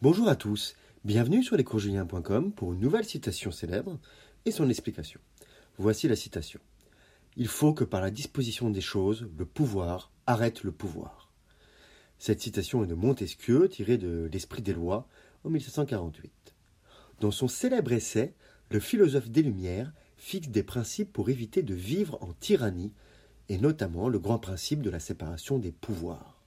[0.00, 3.98] Bonjour à tous, bienvenue sur lescoursjulien.com pour une nouvelle citation célèbre
[4.44, 5.18] et son explication.
[5.76, 6.60] Voici la citation.
[7.36, 11.32] Il faut que par la disposition des choses, le pouvoir arrête le pouvoir.
[12.16, 15.08] Cette citation est de Montesquieu, tirée de L'Esprit des lois,
[15.42, 16.30] en 1748.
[17.18, 18.36] Dans son célèbre essai,
[18.70, 22.92] le philosophe des Lumières fixe des principes pour éviter de vivre en tyrannie,
[23.48, 26.37] et notamment le grand principe de la séparation des pouvoirs.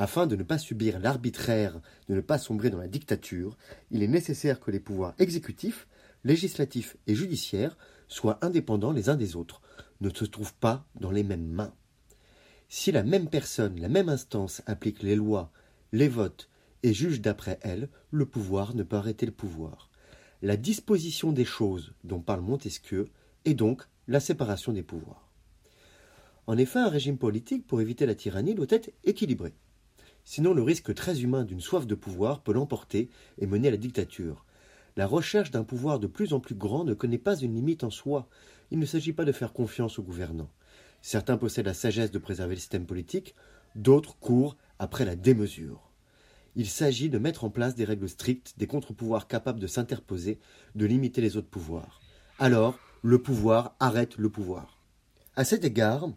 [0.00, 1.78] Afin de ne pas subir l'arbitraire,
[2.08, 3.58] de ne pas sombrer dans la dictature,
[3.90, 5.86] il est nécessaire que les pouvoirs exécutifs,
[6.24, 7.76] législatifs et judiciaires
[8.08, 9.60] soient indépendants les uns des autres,
[10.00, 11.74] ne se trouvent pas dans les mêmes mains.
[12.70, 15.52] Si la même personne, la même instance applique les lois,
[15.92, 16.48] les votes
[16.82, 19.90] et juge d'après elles, le pouvoir ne peut arrêter le pouvoir.
[20.40, 23.10] La disposition des choses dont parle Montesquieu
[23.44, 25.30] est donc la séparation des pouvoirs.
[26.46, 29.52] En effet, un régime politique, pour éviter la tyrannie, doit être équilibré.
[30.30, 33.76] Sinon, le risque très humain d'une soif de pouvoir peut l'emporter et mener à la
[33.76, 34.44] dictature.
[34.96, 37.90] La recherche d'un pouvoir de plus en plus grand ne connaît pas une limite en
[37.90, 38.28] soi.
[38.70, 40.52] Il ne s'agit pas de faire confiance aux gouvernants.
[41.02, 43.34] Certains possèdent la sagesse de préserver le système politique,
[43.74, 45.90] d'autres courent après la démesure.
[46.54, 50.38] Il s'agit de mettre en place des règles strictes, des contre-pouvoirs capables de s'interposer,
[50.76, 52.00] de limiter les autres pouvoirs.
[52.38, 54.78] Alors, le pouvoir arrête le pouvoir.
[55.34, 56.08] À cet égard,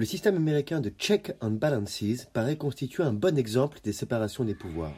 [0.00, 4.54] le système américain de check and balances paraît constituer un bon exemple des séparations des
[4.54, 4.94] pouvoirs.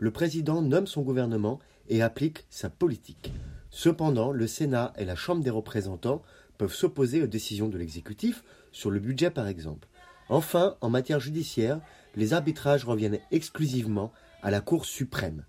[0.00, 3.32] Le président nomme son gouvernement et applique sa politique.
[3.70, 6.20] Cependant, le Sénat et la Chambre des représentants
[6.58, 9.86] peuvent s'opposer aux décisions de l'exécutif, sur le budget par exemple.
[10.28, 11.80] Enfin, en matière judiciaire,
[12.16, 15.44] les arbitrages reviennent exclusivement à la Cour suprême.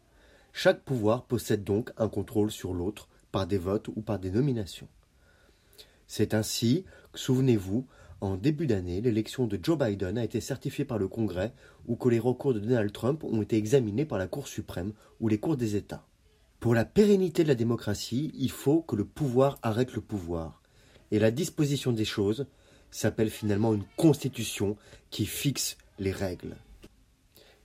[0.53, 4.89] Chaque pouvoir possède donc un contrôle sur l'autre par des votes ou par des nominations.
[6.05, 7.87] C'est ainsi, souvenez-vous,
[8.21, 11.53] en début d'année, l'élection de Joe Biden a été certifiée par le Congrès
[11.87, 15.27] ou que les recours de Donald Trump ont été examinés par la Cour suprême ou
[15.27, 16.07] les cours des États.
[16.59, 20.61] Pour la pérennité de la démocratie, il faut que le pouvoir arrête le pouvoir.
[21.11, 22.47] Et la disposition des choses
[22.89, 24.77] s'appelle finalement une constitution
[25.11, 26.55] qui fixe les règles.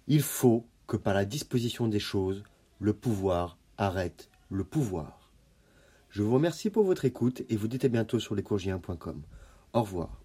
[0.09, 2.43] Il faut que par la disposition des choses,
[2.81, 5.31] le pouvoir arrête le pouvoir.
[6.11, 9.23] Je vous remercie pour votre écoute et vous dites à bientôt sur lescourgiens.com.
[9.73, 10.21] Au revoir.